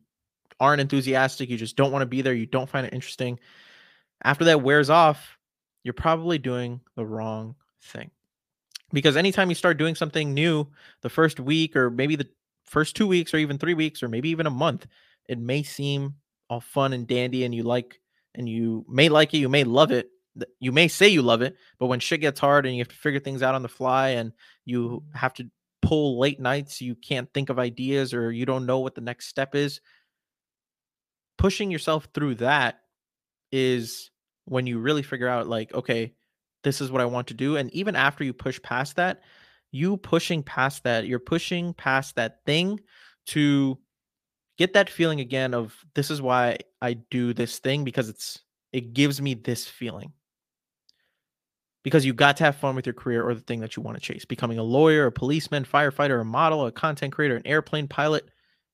aren't 0.60 0.82
enthusiastic, 0.82 1.50
you 1.50 1.58
just 1.58 1.76
don't 1.76 1.92
want 1.92 2.04
to 2.04 2.08
be 2.08 2.22
there, 2.22 2.34
you 2.34 2.46
don't 2.46 2.70
find 2.70 2.86
it 2.86 2.94
interesting, 2.94 3.40
after 4.24 4.46
that 4.46 4.62
wears 4.62 4.90
off, 4.90 5.38
you're 5.84 5.94
probably 5.94 6.38
doing 6.38 6.82
the 6.96 7.06
wrong 7.06 7.56
thing. 7.82 8.12
Because 8.94 9.18
anytime 9.18 9.50
you 9.50 9.56
start 9.56 9.78
doing 9.78 9.96
something 9.96 10.34
new, 10.34 10.68
the 11.02 11.10
first 11.10 11.40
week 11.40 11.76
or 11.76 11.90
maybe 11.90 12.16
the 12.16 12.30
first 12.64 12.96
two 12.96 13.08
weeks 13.08 13.34
or 13.34 13.38
even 13.38 13.58
three 13.58 13.74
weeks 13.74 14.02
or 14.02 14.08
maybe 14.08 14.30
even 14.30 14.48
a 14.48 14.52
month, 14.52 14.88
it 15.28 15.40
may 15.40 15.64
seem 15.64 16.16
all 16.50 16.62
fun 16.62 16.94
and 16.94 17.08
dandy 17.08 17.44
and 17.44 17.54
you 17.54 17.64
like 17.64 18.00
and 18.38 18.48
you 18.48 18.86
may 18.88 19.10
like 19.10 19.34
it, 19.34 19.40
you 19.40 19.50
may 19.50 19.66
love 19.66 19.92
it, 19.92 20.10
you 20.60 20.72
may 20.72 20.88
say 20.88 21.08
you 21.08 21.22
love 21.22 21.42
it, 21.42 21.56
but 21.80 21.88
when 21.88 22.00
shit 22.00 22.22
gets 22.22 22.40
hard 22.40 22.66
and 22.66 22.76
you 22.76 22.82
have 22.82 22.88
to 22.88 22.96
figure 22.96 23.20
things 23.20 23.42
out 23.42 23.56
on 23.56 23.64
the 23.64 23.68
fly 23.68 24.10
and 24.10 24.32
you 24.64 24.88
mm-hmm. 24.90 25.18
have 25.18 25.34
to 25.34 25.50
pull 25.82 26.20
late 26.20 26.40
nights, 26.40 26.82
you 26.82 26.96
can't 26.96 27.32
think 27.34 27.50
of 27.50 27.60
ideas 27.60 28.14
or 28.14 28.32
you 28.32 28.46
don't 28.46 28.66
know 28.66 28.80
what 28.80 28.96
the 28.96 29.02
next 29.02 29.28
step 29.28 29.56
is. 29.56 29.82
Pushing 31.38 31.72
yourself 31.72 32.08
through 32.14 32.36
that 32.36 32.80
is 33.52 34.12
when 34.46 34.68
you 34.68 34.80
really 34.80 35.04
figure 35.04 35.28
out, 35.28 35.48
like, 35.48 35.74
okay, 35.74 36.14
this 36.64 36.82
is 36.82 36.92
what 36.92 37.02
I 37.02 37.06
want 37.06 37.28
to 37.28 37.34
do. 37.34 37.58
And 37.58 37.72
even 37.74 37.96
after 37.96 38.24
you 38.24 38.34
push 38.34 38.62
past 38.62 38.96
that, 38.96 39.22
you 39.72 39.98
pushing 39.98 40.44
past 40.44 40.84
that, 40.84 41.06
you're 41.06 41.20
pushing 41.20 41.74
past 41.74 42.16
that 42.16 42.40
thing 42.46 42.80
to 43.28 43.78
get 44.58 44.74
that 44.74 44.90
feeling 44.90 45.20
again 45.20 45.54
of 45.54 45.76
this 45.94 46.12
is 46.12 46.22
why 46.22 46.58
I 46.82 46.94
do 46.94 47.34
this 47.34 47.60
thing 47.60 47.84
because 47.84 48.10
it's 48.10 48.40
it 48.74 48.94
gives 48.94 49.22
me 49.22 49.34
this 49.34 49.68
feeling. 49.68 50.12
Because 51.84 52.06
you 52.06 52.14
got 52.14 52.36
to 52.38 52.44
have 52.44 52.58
fun 52.58 52.76
with 52.76 52.86
your 52.86 52.94
career 52.94 53.24
or 53.24 53.34
the 53.34 53.42
thing 53.42 53.62
that 53.62 53.78
you 53.78 53.82
want 53.82 53.96
to 53.98 54.02
chase. 54.02 54.26
Becoming 54.26 54.58
a 54.58 54.64
lawyer, 54.64 55.06
a 55.06 55.12
policeman, 55.12 55.64
firefighter, 55.64 56.20
a 56.20 56.26
model, 56.26 56.66
a 56.66 56.72
content 56.72 57.14
creator, 57.14 57.38
an 57.38 57.48
airplane 57.48 57.88
pilot, 57.88 58.30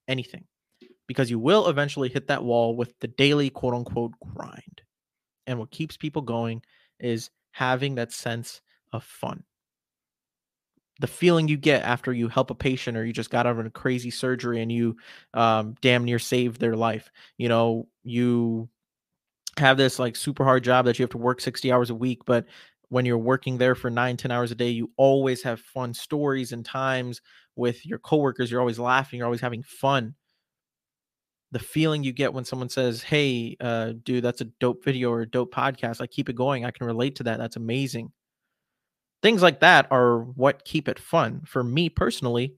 anything. 0.07 0.45
Because 1.07 1.30
you 1.30 1.38
will 1.38 1.68
eventually 1.68 2.09
hit 2.09 2.27
that 2.27 2.44
wall 2.44 2.75
with 2.75 2.97
the 3.01 3.07
daily 3.07 3.51
quote 3.51 3.75
unquote 3.75 4.13
grind. 4.33 4.81
And 5.45 5.59
what 5.59 5.69
keeps 5.69 5.95
people 5.95 6.24
going 6.24 6.63
is 7.00 7.29
having 7.51 7.95
that 7.95 8.12
sense 8.12 8.62
of 8.94 9.03
fun 9.03 9.44
the 11.00 11.07
feeling 11.07 11.48
you 11.48 11.57
get 11.57 11.84
after 11.84 12.13
you 12.13 12.28
help 12.28 12.51
a 12.51 12.56
patient 12.56 12.98
or 12.98 13.06
you 13.06 13.13
just 13.13 13.30
got 13.30 13.48
out 13.48 13.57
of 13.57 13.66
a 13.66 13.69
crazy 13.69 14.12
surgery 14.12 14.62
and 14.62 14.72
you 14.72 14.96
um, 15.34 15.75
damn 15.82 16.06
near 16.06 16.20
saved 16.20 16.60
their 16.60 16.75
life. 16.75 17.12
You 17.38 17.50
know, 17.50 17.88
you 18.03 18.70
have 19.58 19.77
this 19.77 20.00
like 20.00 20.15
super 20.15 20.44
hard 20.44 20.63
job 20.63 20.86
that 20.86 21.00
you 21.00 21.03
have 21.03 21.12
to 21.12 21.17
work 21.17 21.41
60 21.41 21.72
hours 21.72 21.89
a 21.89 21.96
week, 21.96 22.22
but 22.25 22.46
when 22.89 23.06
you're 23.06 23.17
working 23.17 23.58
there 23.58 23.74
for 23.74 23.89
nine, 23.89 24.17
10 24.17 24.29
hours 24.29 24.51
a 24.51 24.56
day, 24.56 24.70
you 24.70 24.91
always 24.98 25.41
have 25.41 25.60
fun 25.60 25.96
stories 25.96 26.51
and 26.51 26.63
times 26.63 27.22
with 27.56 27.86
your 27.86 27.98
coworkers. 27.98 28.51
You're 28.51 28.60
always 28.60 28.79
laughing, 28.79 29.17
you're 29.17 29.25
always 29.25 29.41
having 29.41 29.63
fun. 29.63 30.13
The 31.51 31.60
feeling 31.60 32.03
you 32.03 32.13
get 32.13 32.34
when 32.34 32.46
someone 32.46 32.70
says, 32.70 33.01
Hey, 33.01 33.58
uh, 33.60 33.94
dude, 34.03 34.24
that's 34.24 34.41
a 34.41 34.46
dope 34.46 34.84
video 34.84 35.12
or 35.12 35.22
a 35.22 35.29
dope 35.29 35.53
podcast. 35.53 36.00
Like, 36.00 36.12
keep 36.12 36.29
it 36.29 36.36
going. 36.36 36.65
I 36.65 36.72
can 36.72 36.86
relate 36.86 37.15
to 37.17 37.24
that. 37.24 37.38
That's 37.38 37.56
amazing 37.56 38.12
things 39.24 39.42
like 39.42 39.62
that 39.62 39.88
are 39.89 40.20
what 40.20 40.65
keep 40.65 40.88
it 40.88 41.00
fun. 41.00 41.42
For 41.46 41.63
me 41.63 41.89
personally 41.89 42.56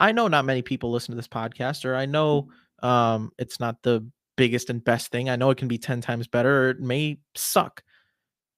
i 0.00 0.12
know 0.12 0.28
not 0.28 0.44
many 0.44 0.62
people 0.62 0.92
listen 0.92 1.10
to 1.10 1.16
this 1.16 1.26
podcast 1.26 1.84
or 1.84 1.96
i 1.96 2.06
know 2.06 2.48
um, 2.80 3.32
it's 3.38 3.58
not 3.58 3.82
the 3.82 4.08
biggest 4.38 4.70
and 4.70 4.82
best 4.82 5.10
thing. 5.10 5.28
I 5.28 5.36
know 5.36 5.50
it 5.50 5.58
can 5.58 5.68
be 5.68 5.78
10 5.78 6.00
times 6.00 6.28
better 6.28 6.66
or 6.66 6.70
it 6.70 6.80
may 6.80 7.18
suck. 7.34 7.82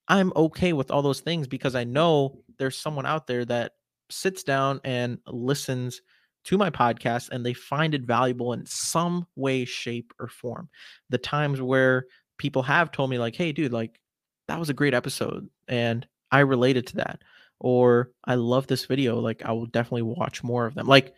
I'm 0.06 0.32
okay 0.36 0.72
with 0.72 0.90
all 0.90 1.02
those 1.02 1.20
things 1.20 1.48
because 1.48 1.74
i 1.74 1.82
know 1.84 2.42
there's 2.58 2.76
someone 2.76 3.06
out 3.06 3.26
there 3.26 3.44
that 3.46 3.72
sits 4.10 4.42
down 4.42 4.80
and 4.84 5.18
listens 5.26 6.02
to 6.44 6.58
my 6.58 6.70
podcast 6.70 7.30
and 7.30 7.44
they 7.44 7.54
find 7.54 7.94
it 7.94 8.02
valuable 8.02 8.52
in 8.52 8.66
some 8.66 9.26
way 9.36 9.64
shape 9.64 10.12
or 10.18 10.28
form. 10.28 10.68
The 11.10 11.18
times 11.18 11.60
where 11.60 12.06
people 12.38 12.62
have 12.62 12.90
told 12.92 13.10
me 13.10 13.18
like 13.18 13.36
hey 13.36 13.52
dude 13.52 13.72
like 13.72 14.00
that 14.48 14.58
was 14.58 14.70
a 14.70 14.74
great 14.74 14.94
episode 14.94 15.48
and 15.68 16.06
I 16.30 16.40
related 16.40 16.86
to 16.88 16.96
that 16.96 17.22
or 17.58 18.10
I 18.24 18.36
love 18.36 18.66
this 18.66 18.86
video 18.86 19.18
like 19.18 19.42
I 19.44 19.52
will 19.52 19.66
definitely 19.66 20.02
watch 20.02 20.42
more 20.42 20.66
of 20.66 20.74
them 20.74 20.86
like 20.86 21.14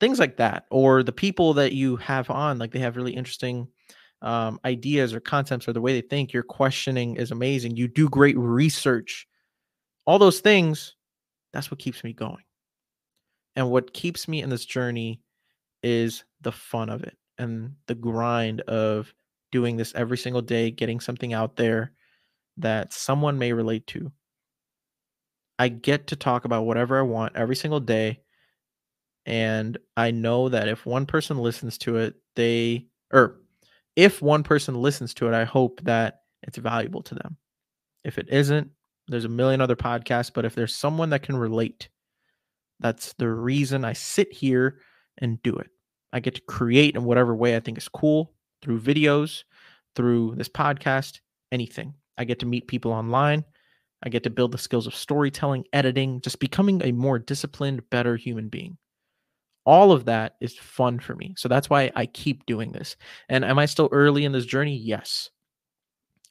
things 0.00 0.18
like 0.18 0.36
that 0.36 0.66
or 0.70 1.02
the 1.02 1.12
people 1.12 1.54
that 1.54 1.72
you 1.72 1.96
have 1.96 2.30
on 2.30 2.58
like 2.58 2.72
they 2.72 2.78
have 2.80 2.96
really 2.96 3.14
interesting 3.14 3.68
um, 4.20 4.58
ideas 4.64 5.14
or 5.14 5.20
concepts 5.20 5.68
or 5.68 5.72
the 5.72 5.80
way 5.80 5.92
they 5.92 6.06
think 6.06 6.32
your 6.32 6.42
questioning 6.42 7.16
is 7.16 7.30
amazing 7.30 7.76
you 7.76 7.86
do 7.86 8.08
great 8.08 8.36
research 8.36 9.26
all 10.06 10.18
those 10.18 10.40
things 10.40 10.96
that's 11.52 11.70
what 11.70 11.80
keeps 11.80 12.04
me 12.04 12.12
going. 12.12 12.44
And 13.56 13.70
what 13.70 13.92
keeps 13.92 14.28
me 14.28 14.42
in 14.42 14.50
this 14.50 14.64
journey 14.64 15.20
is 15.82 16.24
the 16.40 16.52
fun 16.52 16.90
of 16.90 17.02
it 17.02 17.16
and 17.38 17.74
the 17.86 17.94
grind 17.94 18.60
of 18.62 19.12
doing 19.50 19.76
this 19.76 19.94
every 19.94 20.18
single 20.18 20.42
day 20.42 20.70
getting 20.70 21.00
something 21.00 21.32
out 21.32 21.56
there 21.56 21.92
that 22.58 22.92
someone 22.92 23.38
may 23.38 23.52
relate 23.52 23.86
to. 23.88 24.12
I 25.58 25.68
get 25.68 26.08
to 26.08 26.16
talk 26.16 26.44
about 26.44 26.66
whatever 26.66 26.98
I 26.98 27.02
want 27.02 27.36
every 27.36 27.56
single 27.56 27.80
day. 27.80 28.20
And 29.26 29.76
I 29.96 30.10
know 30.10 30.48
that 30.48 30.68
if 30.68 30.86
one 30.86 31.04
person 31.04 31.38
listens 31.38 31.76
to 31.78 31.96
it, 31.96 32.14
they, 32.36 32.86
or 33.12 33.40
if 33.96 34.22
one 34.22 34.42
person 34.42 34.74
listens 34.76 35.12
to 35.14 35.28
it, 35.28 35.34
I 35.34 35.44
hope 35.44 35.80
that 35.82 36.20
it's 36.42 36.58
valuable 36.58 37.02
to 37.02 37.14
them. 37.14 37.36
If 38.04 38.18
it 38.18 38.28
isn't, 38.30 38.70
there's 39.08 39.24
a 39.24 39.28
million 39.28 39.60
other 39.60 39.76
podcasts, 39.76 40.32
but 40.32 40.44
if 40.44 40.54
there's 40.54 40.74
someone 40.74 41.10
that 41.10 41.22
can 41.22 41.36
relate, 41.36 41.88
that's 42.80 43.12
the 43.14 43.28
reason 43.28 43.84
I 43.84 43.92
sit 43.94 44.32
here 44.32 44.78
and 45.18 45.42
do 45.42 45.56
it. 45.56 45.68
I 46.12 46.20
get 46.20 46.36
to 46.36 46.40
create 46.42 46.94
in 46.94 47.04
whatever 47.04 47.34
way 47.34 47.56
I 47.56 47.60
think 47.60 47.76
is 47.76 47.88
cool 47.88 48.32
through 48.62 48.80
videos, 48.80 49.44
through 49.94 50.36
this 50.36 50.48
podcast, 50.48 51.20
anything. 51.52 51.94
I 52.18 52.24
get 52.24 52.40
to 52.40 52.46
meet 52.46 52.66
people 52.66 52.92
online. 52.92 53.44
I 54.02 54.08
get 54.08 54.22
to 54.24 54.30
build 54.30 54.52
the 54.52 54.58
skills 54.58 54.86
of 54.86 54.94
storytelling, 54.94 55.64
editing, 55.72 56.20
just 56.20 56.38
becoming 56.38 56.82
a 56.84 56.92
more 56.92 57.18
disciplined, 57.18 57.88
better 57.90 58.16
human 58.16 58.48
being. 58.48 58.76
All 59.64 59.92
of 59.92 60.04
that 60.06 60.36
is 60.40 60.56
fun 60.56 60.98
for 60.98 61.14
me. 61.14 61.34
So 61.36 61.48
that's 61.48 61.68
why 61.68 61.90
I 61.94 62.06
keep 62.06 62.46
doing 62.46 62.72
this. 62.72 62.96
And 63.28 63.44
am 63.44 63.58
I 63.58 63.66
still 63.66 63.88
early 63.92 64.24
in 64.24 64.32
this 64.32 64.46
journey? 64.46 64.76
Yes. 64.76 65.30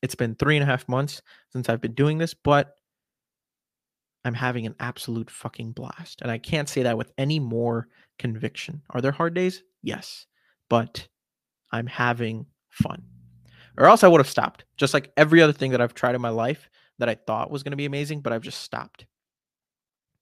It's 0.02 0.16
been 0.16 0.36
three 0.36 0.56
and 0.56 0.64
a 0.64 0.66
half 0.66 0.88
months 0.88 1.22
since 1.52 1.70
I've 1.70 1.82
been 1.82 1.94
doing 1.94 2.18
this, 2.18 2.34
but 2.34 2.76
I'm 4.26 4.34
having 4.34 4.66
an 4.66 4.76
absolute 4.80 5.30
fucking 5.30 5.74
blast. 5.74 6.22
And 6.22 6.32
I 6.32 6.38
can't 6.38 6.70
say 6.70 6.84
that 6.84 6.98
with 6.98 7.12
any 7.18 7.40
more 7.40 7.88
conviction. 8.18 8.82
Are 8.90 9.02
there 9.02 9.12
hard 9.12 9.34
days? 9.34 9.64
Yes. 9.84 10.26
But 10.70 11.08
I'm 11.72 11.88
having 11.88 12.46
fun. 12.70 13.04
Or 13.78 13.86
else 13.86 14.04
I 14.04 14.08
would 14.08 14.20
have 14.20 14.30
stopped. 14.30 14.66
Just 14.76 14.94
like 14.94 15.12
every 15.18 15.42
other 15.42 15.54
thing 15.54 15.72
that 15.72 15.82
I've 15.82 15.94
tried 15.94 16.16
in 16.16 16.22
my 16.22 16.30
life 16.30 16.70
that 17.00 17.10
I 17.10 17.16
thought 17.16 17.52
was 17.52 17.64
going 17.64 17.72
to 17.72 17.78
be 17.78 17.86
amazing, 17.86 18.22
but 18.22 18.34
I've 18.34 18.42
just 18.42 18.62
stopped. 18.62 19.06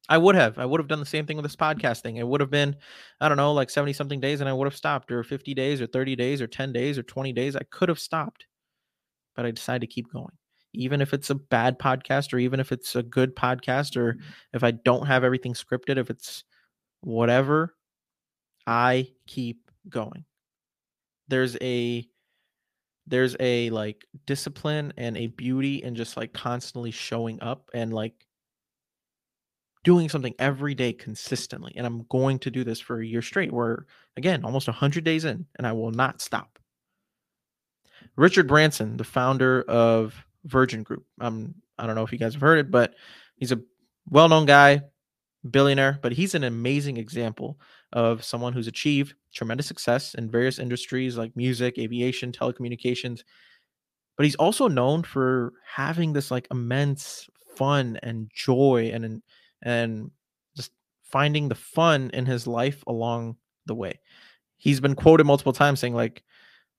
I 0.08 0.18
would 0.18 0.36
have. 0.36 0.60
I 0.60 0.66
would 0.66 0.80
have 0.80 0.88
done 0.88 1.00
the 1.00 1.06
same 1.06 1.26
thing 1.26 1.38
with 1.38 1.46
this 1.46 1.56
podcast 1.56 2.02
thing. 2.02 2.18
It 2.18 2.28
would 2.28 2.42
have 2.42 2.52
been, 2.52 2.76
I 3.20 3.28
don't 3.28 3.38
know, 3.38 3.54
like 3.54 3.70
70 3.70 3.94
something 3.94 4.20
days 4.20 4.40
and 4.40 4.50
I 4.50 4.54
would 4.54 4.66
have 4.66 4.76
stopped, 4.76 5.12
or 5.12 5.24
50 5.24 5.54
days, 5.54 5.82
or 5.82 5.88
30 5.88 6.16
days, 6.16 6.42
or 6.42 6.48
10 6.48 6.74
days, 6.74 6.98
or 6.98 7.04
20 7.04 7.34
days. 7.34 7.56
I 7.56 7.64
could 7.72 7.90
have 7.90 8.00
stopped, 8.00 8.46
but 9.36 9.46
I 9.46 9.52
decided 9.52 9.82
to 9.82 9.94
keep 9.94 10.12
going. 10.12 10.34
Even 10.74 11.02
if 11.02 11.14
it's 11.14 11.30
a 11.30 11.36
bad 11.36 11.80
podcast, 11.80 12.34
or 12.34 12.38
even 12.38 12.60
if 12.60 12.72
it's 12.72 12.96
a 12.96 13.02
good 13.02 13.36
podcast, 13.36 13.96
or 13.96 14.14
mm-hmm. 14.14 14.28
if 14.54 14.64
I 14.64 14.72
don't 14.72 15.08
have 15.08 15.24
everything 15.24 15.54
scripted, 15.54 15.98
if 15.98 16.10
it's 16.10 16.44
whatever, 17.02 17.74
I 18.68 19.08
keep 19.26 19.72
going. 19.90 20.26
There's 21.30 21.58
a 21.62 22.08
there's 23.08 23.36
a 23.40 23.70
like 23.70 24.06
discipline 24.26 24.94
and 24.98 25.18
a 25.18 25.28
beauty 25.28 25.84
in 25.84 25.96
just 25.96 26.18
like 26.18 26.34
constantly 26.34 26.92
showing 26.92 27.42
up 27.42 27.70
and 27.74 27.94
like 27.94 28.26
doing 29.84 30.10
something 30.10 30.34
every 30.40 30.74
day 30.74 30.92
consistently 30.92 31.72
and 31.76 31.86
i'm 31.86 32.04
going 32.10 32.40
to 32.40 32.50
do 32.50 32.64
this 32.64 32.80
for 32.80 33.00
a 33.00 33.06
year 33.06 33.22
straight 33.22 33.52
where 33.52 33.86
again 34.18 34.44
almost 34.44 34.68
100 34.68 35.04
days 35.04 35.26
in 35.26 35.46
and 35.58 35.68
i 35.68 35.72
will 35.72 35.92
not 35.92 36.22
stop. 36.22 36.60
Richard 38.16 38.48
branson 38.48 38.98
the 38.98 39.04
founder 39.04 39.62
of 39.64 40.16
virgin 40.46 40.84
group 40.84 41.06
um, 41.22 41.54
i 41.78 41.86
don't 41.86 41.96
know 41.96 42.04
if 42.04 42.12
you 42.12 42.18
guys 42.18 42.34
have 42.34 42.42
heard 42.42 42.60
it 42.60 42.72
but 42.72 42.96
he's 43.36 43.52
a 43.52 43.62
well-known 44.10 44.46
guy 44.46 44.82
billionaire 45.50 46.00
but 46.02 46.12
he's 46.12 46.34
an 46.34 46.44
amazing 46.44 46.98
example 46.98 47.60
of 47.96 48.24
someone 48.24 48.54
who's 48.54 48.68
achieved 48.68 49.16
tremendous 49.34 49.68
success 49.68 50.14
in 50.16 50.30
various 50.30 50.60
industries 50.60 51.18
like 51.18 51.36
music 51.36 51.80
aviation 51.80 52.32
telecommunications 52.32 53.22
but 54.18 54.26
he's 54.26 54.36
also 54.36 54.68
known 54.68 55.04
for 55.04 55.54
having 55.66 56.14
this 56.14 56.32
like 56.32 56.48
immense 56.52 57.28
fun 57.56 57.98
and 58.04 58.30
joy 58.34 58.92
and 58.94 59.22
and 59.64 60.12
just 60.56 60.72
finding 61.04 61.50
the 61.50 61.56
fun 61.56 62.10
in 62.14 62.26
his 62.26 62.48
life 62.48 62.84
along 62.88 63.36
the 63.66 63.76
way. 63.76 64.00
He's 64.58 64.80
been 64.80 64.96
quoted 64.96 65.26
multiple 65.26 65.54
times 65.54 65.80
saying 65.80 65.94
like 65.94 66.24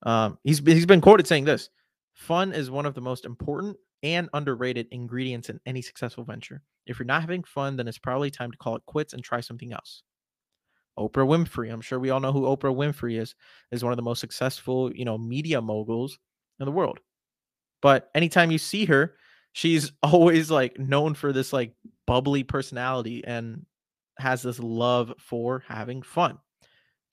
um, 0.03 0.37
he's 0.43 0.59
he's 0.59 0.85
been 0.85 1.01
quoted 1.01 1.27
saying 1.27 1.45
this: 1.45 1.69
"Fun 2.13 2.53
is 2.53 2.71
one 2.71 2.85
of 2.85 2.95
the 2.95 3.01
most 3.01 3.25
important 3.25 3.77
and 4.03 4.29
underrated 4.33 4.87
ingredients 4.91 5.49
in 5.49 5.59
any 5.65 5.81
successful 5.81 6.23
venture. 6.23 6.61
If 6.85 6.99
you're 6.99 7.05
not 7.05 7.21
having 7.21 7.43
fun, 7.43 7.75
then 7.77 7.87
it's 7.87 7.97
probably 7.99 8.31
time 8.31 8.51
to 8.51 8.57
call 8.57 8.75
it 8.75 8.85
quits 8.85 9.13
and 9.13 9.23
try 9.23 9.41
something 9.41 9.73
else." 9.73 10.03
Oprah 10.97 11.27
Winfrey, 11.27 11.71
I'm 11.71 11.81
sure 11.81 11.99
we 11.99 12.09
all 12.09 12.19
know 12.19 12.31
who 12.31 12.43
Oprah 12.43 12.75
Winfrey 12.75 13.19
is, 13.19 13.35
is 13.71 13.83
one 13.83 13.93
of 13.93 13.97
the 13.97 14.03
most 14.03 14.19
successful, 14.19 14.91
you 14.93 15.05
know, 15.05 15.17
media 15.17 15.61
moguls 15.61 16.17
in 16.59 16.65
the 16.65 16.71
world. 16.71 16.99
But 17.81 18.09
anytime 18.15 18.51
you 18.51 18.57
see 18.57 18.85
her, 18.85 19.15
she's 19.53 19.91
always 20.03 20.49
like 20.49 20.79
known 20.79 21.13
for 21.13 21.31
this 21.31 21.53
like 21.53 21.73
bubbly 22.05 22.43
personality 22.43 23.23
and 23.25 23.65
has 24.19 24.41
this 24.41 24.59
love 24.59 25.13
for 25.19 25.63
having 25.67 26.01
fun. 26.01 26.39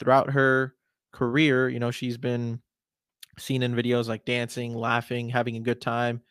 Throughout 0.01 0.31
her 0.31 0.75
career, 1.13 1.69
you 1.69 1.79
know, 1.79 1.91
she's 1.91 2.17
been 2.17 2.61
seen 3.39 3.63
in 3.63 3.75
videos 3.75 4.09
like 4.09 4.25
dancing, 4.25 4.75
laughing, 4.75 5.29
having 5.29 5.57
a 5.57 5.61
good 5.61 5.81
time 5.81 6.23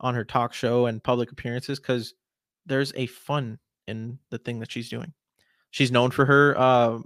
on 0.00 0.14
her 0.14 0.24
talk 0.24 0.52
show 0.52 0.86
and 0.86 1.02
public 1.02 1.30
appearances 1.32 1.78
because 1.78 2.14
there's 2.66 2.92
a 2.96 3.06
fun 3.06 3.58
in 3.86 4.18
the 4.30 4.38
thing 4.38 4.60
that 4.60 4.70
she's 4.70 4.88
doing. 4.88 5.12
She's 5.72 5.90
known 5.90 6.12
for 6.12 6.24
her 6.24 6.56
uh, 6.56 6.98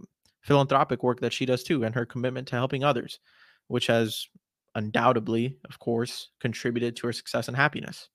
philanthropic 0.42 1.02
work 1.02 1.20
that 1.20 1.32
she 1.32 1.46
does 1.46 1.64
too 1.64 1.84
and 1.84 1.94
her 1.94 2.04
commitment 2.04 2.48
to 2.48 2.56
helping 2.56 2.84
others, 2.84 3.18
which 3.68 3.86
has 3.86 4.28
undoubtedly, 4.74 5.56
of 5.68 5.78
course, 5.78 6.28
contributed 6.38 6.96
to 6.96 7.06
her 7.06 7.12
success 7.14 7.48
and 7.48 7.56
happiness 7.56 8.10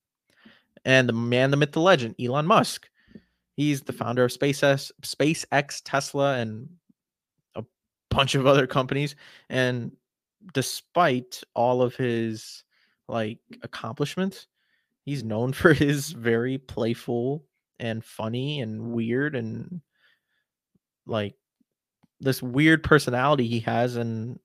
and 0.85 1.07
the 1.07 1.13
man, 1.13 1.51
the 1.51 1.57
myth, 1.57 1.71
the 1.71 1.81
legend, 1.81 2.15
Elon 2.19 2.45
Musk. 2.45 2.89
He's 3.55 3.81
the 3.81 3.93
founder 3.93 4.23
of 4.23 4.31
SpaceX, 4.31 4.91
SpaceX, 5.01 5.81
Tesla, 5.83 6.37
and 6.37 6.69
a 7.55 7.63
bunch 8.09 8.35
of 8.35 8.47
other 8.47 8.65
companies. 8.65 9.15
And 9.49 9.91
despite 10.53 11.41
all 11.53 11.81
of 11.81 11.95
his 11.95 12.63
like 13.07 13.39
accomplishments, 13.61 14.47
he's 15.05 15.23
known 15.23 15.53
for 15.53 15.73
his 15.73 16.11
very 16.11 16.57
playful 16.57 17.45
and 17.79 18.03
funny 18.03 18.61
and 18.61 18.91
weird 18.91 19.35
and 19.35 19.81
like 21.05 21.35
this 22.19 22.41
weird 22.41 22.83
personality 22.83 23.47
he 23.47 23.59
has 23.61 23.95
and 23.95 24.39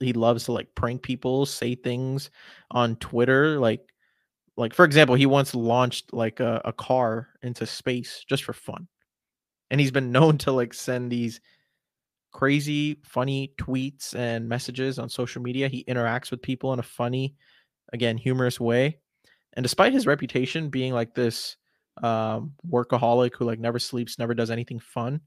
he 0.00 0.12
loves 0.12 0.44
to 0.44 0.52
like 0.52 0.74
prank 0.74 1.02
people, 1.02 1.46
say 1.46 1.74
things 1.74 2.30
on 2.70 2.96
Twitter 2.96 3.58
like 3.58 3.80
like 4.56 4.74
for 4.74 4.84
example 4.84 5.14
he 5.14 5.24
once 5.24 5.54
launched 5.54 6.12
like 6.12 6.40
a, 6.40 6.60
a 6.64 6.72
car 6.72 7.28
into 7.42 7.64
space 7.64 8.24
just 8.28 8.44
for 8.44 8.52
fun. 8.52 8.86
And 9.70 9.80
he's 9.80 9.90
been 9.90 10.12
known 10.12 10.38
to 10.38 10.52
like 10.52 10.74
send 10.74 11.10
these 11.10 11.40
crazy 12.32 12.98
funny 13.04 13.52
tweets 13.58 14.14
and 14.14 14.48
messages 14.48 14.98
on 14.98 15.08
social 15.08 15.42
media. 15.42 15.68
He 15.68 15.84
interacts 15.84 16.30
with 16.30 16.42
people 16.42 16.72
in 16.72 16.78
a 16.78 16.84
funny 16.84 17.34
again 17.92 18.18
humorous 18.18 18.60
way. 18.60 18.98
And 19.54 19.62
despite 19.62 19.92
his 19.92 20.06
reputation 20.06 20.70
being 20.70 20.92
like 20.92 21.14
this 21.14 21.56
um 22.02 22.54
workaholic 22.66 23.32
who 23.36 23.44
like 23.44 23.58
never 23.58 23.78
sleeps 23.78 24.18
never 24.18 24.32
does 24.32 24.50
anything 24.50 24.78
fun 24.78 25.20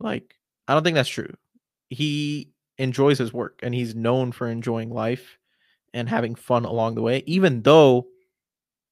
like 0.00 0.34
i 0.66 0.74
don't 0.74 0.84
think 0.84 0.94
that's 0.94 1.08
true. 1.08 1.32
He 1.90 2.50
enjoys 2.76 3.18
his 3.18 3.32
work 3.32 3.60
and 3.62 3.74
he's 3.74 3.94
known 3.94 4.30
for 4.32 4.48
enjoying 4.48 4.90
life 4.90 5.38
and 5.94 6.08
having 6.08 6.34
fun 6.34 6.64
along 6.64 6.94
the 6.94 7.02
way 7.02 7.22
even 7.26 7.62
though 7.62 8.06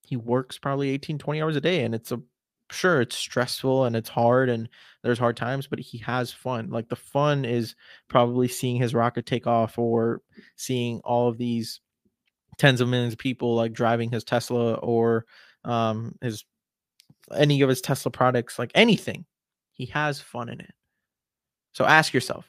he 0.06 0.16
works 0.16 0.58
probably 0.58 0.90
18 0.90 1.18
20 1.18 1.42
hours 1.42 1.56
a 1.56 1.60
day 1.60 1.84
and 1.84 1.94
it's 1.94 2.12
a 2.12 2.20
sure 2.70 3.00
it's 3.00 3.16
stressful 3.16 3.84
and 3.84 3.94
it's 3.94 4.08
hard 4.08 4.48
and 4.48 4.68
there's 5.02 5.18
hard 5.18 5.36
times 5.36 5.66
but 5.66 5.78
he 5.78 5.98
has 5.98 6.32
fun. 6.32 6.70
Like 6.70 6.88
the 6.88 6.96
fun 6.96 7.44
is 7.44 7.74
probably 8.08 8.48
seeing 8.48 8.76
his 8.76 8.94
rocket 8.94 9.26
take 9.26 9.46
off 9.46 9.78
or 9.78 10.22
seeing 10.56 11.00
all 11.04 11.28
of 11.28 11.38
these 11.38 11.80
tens 12.58 12.80
of 12.80 12.88
millions 12.88 13.12
of 13.12 13.18
people 13.18 13.54
like 13.54 13.72
driving 13.72 14.10
his 14.10 14.24
tesla 14.24 14.74
or 14.74 15.26
um 15.64 16.14
his 16.22 16.44
any 17.34 17.60
of 17.60 17.68
his 17.68 17.80
tesla 17.80 18.10
products 18.10 18.58
like 18.58 18.72
anything. 18.74 19.24
He 19.72 19.86
has 19.86 20.20
fun 20.20 20.48
in 20.48 20.60
it 20.60 20.72
so 21.76 21.84
ask 21.84 22.14
yourself 22.14 22.46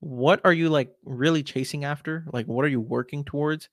what 0.00 0.40
are 0.44 0.52
you 0.52 0.68
like 0.68 0.90
really 1.04 1.42
chasing 1.42 1.84
after 1.84 2.24
like 2.32 2.46
what 2.46 2.64
are 2.64 2.68
you 2.68 2.80
working 2.80 3.24
towards 3.24 3.68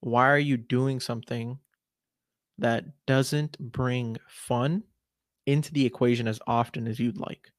why 0.00 0.28
are 0.28 0.38
you 0.38 0.56
doing 0.56 1.00
something 1.00 1.58
that 2.58 2.84
doesn't 3.06 3.58
bring 3.58 4.16
fun 4.28 4.82
into 5.46 5.72
the 5.72 5.84
equation 5.84 6.28
as 6.28 6.40
often 6.46 6.86
as 6.86 6.98
you'd 6.98 7.18
like. 7.18 7.50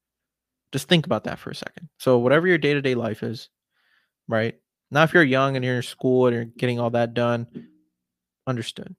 Just 0.72 0.88
think 0.88 1.06
about 1.06 1.26
that 1.26 1.40
for 1.40 1.52
a 1.52 1.56
second. 1.56 1.90
So, 1.98 2.18
whatever 2.18 2.48
your 2.48 2.58
day 2.58 2.74
to 2.74 2.82
day 2.82 2.96
life 2.96 3.24
is, 3.24 3.50
right? 4.28 4.56
Now, 4.92 5.04
if 5.04 5.14
you're 5.14 5.24
young 5.24 5.56
and 5.56 5.64
you're 5.64 5.78
in 5.78 5.84
school 5.84 6.28
and 6.28 6.36
you're 6.36 6.46
getting 6.46 6.80
all 6.80 6.90
that 6.92 7.14
done, 7.14 7.48
understood. 8.48 8.96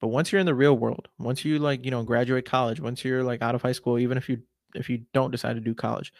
But 0.00 0.08
once 0.08 0.30
you're 0.30 0.40
in 0.40 0.46
the 0.46 0.54
real 0.54 0.76
world, 0.76 1.08
once 1.18 1.44
you 1.44 1.58
like, 1.58 1.84
you 1.84 1.90
know, 1.90 2.02
graduate 2.02 2.44
college, 2.44 2.80
once 2.80 3.04
you're 3.04 3.24
like 3.24 3.42
out 3.42 3.54
of 3.54 3.62
high 3.62 3.72
school, 3.72 3.98
even 3.98 4.18
if 4.18 4.28
you 4.28 4.42
if 4.74 4.88
you 4.90 5.02
don't 5.12 5.30
decide 5.30 5.54
to 5.54 5.60
do 5.60 5.74
college, 5.74 6.12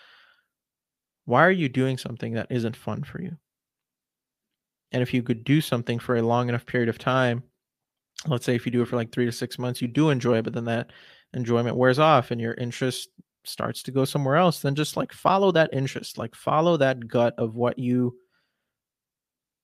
why 1.25 1.45
are 1.45 1.51
you 1.51 1.69
doing 1.69 1.99
something 1.99 2.35
that 2.35 2.49
isn't 2.51 2.77
fun 2.77 3.03
for 3.03 3.21
you? 3.21 3.37
And 4.93 5.03
if 5.03 5.13
you 5.13 5.23
could 5.23 5.45
do 5.45 5.61
something 5.61 5.99
for 5.99 6.17
a 6.17 6.23
long 6.23 6.49
enough 6.49 6.67
period 6.67 6.89
of 6.89 6.99
time 6.99 7.43
let's 8.27 8.45
say 8.45 8.55
if 8.55 8.65
you 8.65 8.73
do 8.73 8.83
it 8.83 8.89
for 8.89 8.97
like 8.97 9.13
three 9.13 9.27
to 9.27 9.33
six 9.33 9.59
months, 9.59 9.83
you 9.83 9.89
do 9.89 10.11
enjoy 10.11 10.39
it, 10.39 10.45
but 10.45 10.53
then 10.53 10.65
that 10.65 10.91
enjoyment 11.35 11.77
wears 11.77 11.99
off 11.99 12.31
and 12.31 12.41
your 12.41 12.55
interest 12.55 13.11
starts 13.45 13.83
to 13.83 13.91
go 13.91 14.05
somewhere 14.05 14.37
else, 14.37 14.61
then 14.61 14.75
just 14.75 14.97
like 14.97 15.13
follow 15.13 15.53
that 15.53 15.71
interest, 15.73 16.17
like 16.17 16.35
follow 16.35 16.77
that 16.77 17.07
gut 17.07 17.35
of 17.37 17.55
what 17.55 17.79
you 17.79 18.17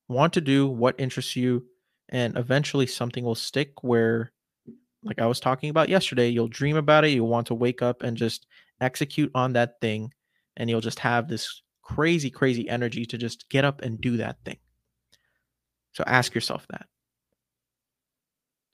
want 0.08 0.32
to 0.34 0.40
do, 0.40 0.66
what 0.66 0.98
interests 0.98 1.36
you, 1.36 1.64
and 2.10 2.36
eventually 2.36 2.86
something 2.86 3.24
will 3.24 3.34
stick 3.34 3.82
where 3.82 4.32
like 5.02 5.18
I 5.18 5.26
was 5.26 5.40
talking 5.40 5.70
about 5.70 5.88
yesterday, 5.88 6.28
you'll 6.28 6.48
dream 6.48 6.76
about 6.76 7.04
it, 7.04 7.10
you'll 7.10 7.28
want 7.28 7.46
to 7.46 7.54
wake 7.54 7.80
up 7.80 8.02
and 8.02 8.16
just 8.16 8.46
execute 8.80 9.30
on 9.34 9.52
that 9.54 9.80
thing 9.80 10.12
and 10.56 10.68
you'll 10.68 10.80
just 10.80 10.98
have 11.00 11.28
this 11.28 11.62
crazy 11.82 12.30
crazy 12.30 12.68
energy 12.68 13.04
to 13.04 13.18
just 13.18 13.48
get 13.48 13.64
up 13.64 13.80
and 13.82 14.00
do 14.00 14.16
that 14.18 14.36
thing. 14.44 14.58
So 15.92 16.04
ask 16.06 16.34
yourself 16.34 16.66
that. 16.70 16.86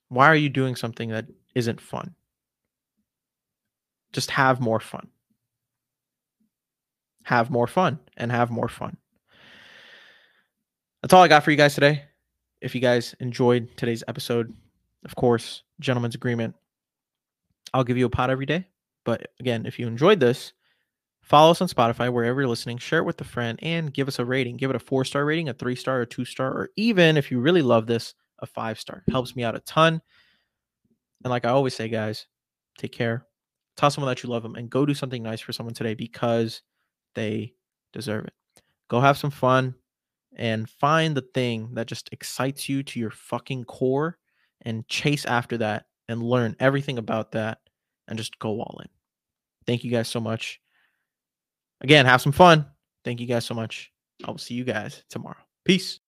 Why 0.09 0.27
are 0.27 0.35
you 0.35 0.49
doing 0.49 0.75
something 0.75 1.09
that 1.09 1.25
isn't 1.55 1.81
fun? 1.81 2.15
Just 4.13 4.31
have 4.31 4.61
more 4.61 4.79
fun. 4.79 5.07
Have 7.23 7.49
more 7.49 7.67
fun 7.67 7.99
and 8.15 8.31
have 8.31 8.49
more 8.49 8.69
fun. 8.69 8.97
That's 11.01 11.13
all 11.13 11.23
I 11.23 11.27
got 11.27 11.43
for 11.43 11.51
you 11.51 11.57
guys 11.57 11.75
today. 11.75 12.03
If 12.61 12.73
you 12.73 12.81
guys 12.81 13.15
enjoyed 13.19 13.69
today's 13.77 14.03
episode, 14.07 14.53
of 15.05 15.15
course, 15.15 15.63
gentleman's 15.79 16.15
agreement. 16.15 16.55
I'll 17.73 17.83
give 17.83 17.97
you 17.97 18.05
a 18.05 18.09
pot 18.09 18.29
every 18.29 18.45
day. 18.45 18.67
But 19.07 19.31
again, 19.39 19.65
if 19.65 19.79
you 19.79 19.87
enjoyed 19.87 20.19
this, 20.19 20.51
follow 21.21 21.51
us 21.51 21.61
on 21.61 21.69
Spotify, 21.69 22.11
wherever 22.11 22.41
you're 22.41 22.49
listening, 22.49 22.77
share 22.77 22.99
it 22.99 23.05
with 23.05 23.21
a 23.21 23.23
friend, 23.23 23.57
and 23.61 23.93
give 23.93 24.09
us 24.09 24.19
a 24.19 24.25
rating. 24.25 24.57
Give 24.57 24.69
it 24.69 24.75
a 24.75 24.79
four 24.79 25.05
star 25.05 25.23
rating, 25.23 25.47
a 25.47 25.53
three 25.53 25.77
star, 25.77 26.01
a 26.01 26.05
two 26.05 26.25
star, 26.25 26.51
or 26.51 26.71
even 26.75 27.15
if 27.15 27.31
you 27.31 27.39
really 27.39 27.61
love 27.61 27.87
this, 27.87 28.15
a 28.39 28.45
five 28.45 28.77
star. 28.77 29.05
Helps 29.09 29.33
me 29.33 29.45
out 29.45 29.55
a 29.55 29.61
ton. 29.61 30.01
And 31.23 31.31
like 31.31 31.45
I 31.45 31.51
always 31.51 31.73
say, 31.73 31.87
guys, 31.87 32.27
take 32.77 32.91
care. 32.91 33.25
Tell 33.77 33.89
someone 33.89 34.11
that 34.11 34.23
you 34.23 34.29
love 34.29 34.43
them 34.43 34.55
and 34.55 34.69
go 34.69 34.85
do 34.85 34.93
something 34.93 35.23
nice 35.23 35.39
for 35.39 35.53
someone 35.53 35.73
today 35.73 35.93
because 35.93 36.61
they 37.15 37.53
deserve 37.93 38.25
it. 38.25 38.33
Go 38.89 38.99
have 38.99 39.17
some 39.17 39.31
fun 39.31 39.73
and 40.35 40.69
find 40.69 41.15
the 41.15 41.25
thing 41.33 41.69
that 41.75 41.87
just 41.87 42.09
excites 42.11 42.67
you 42.67 42.83
to 42.83 42.99
your 42.99 43.11
fucking 43.11 43.63
core 43.63 44.17
and 44.63 44.85
chase 44.89 45.25
after 45.25 45.57
that 45.59 45.85
and 46.09 46.21
learn 46.21 46.57
everything 46.59 46.97
about 46.97 47.31
that 47.31 47.59
and 48.09 48.17
just 48.17 48.37
go 48.39 48.59
all 48.59 48.81
in. 48.83 48.89
Thank 49.67 49.83
you 49.83 49.91
guys 49.91 50.07
so 50.07 50.19
much. 50.19 50.59
Again, 51.81 52.05
have 52.05 52.21
some 52.21 52.31
fun. 52.31 52.65
Thank 53.03 53.19
you 53.19 53.27
guys 53.27 53.45
so 53.45 53.53
much. 53.53 53.91
I 54.25 54.31
will 54.31 54.37
see 54.37 54.55
you 54.55 54.63
guys 54.63 55.03
tomorrow. 55.09 55.37
Peace. 55.65 55.99